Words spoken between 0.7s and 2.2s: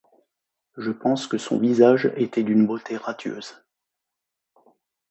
Je pense que son visage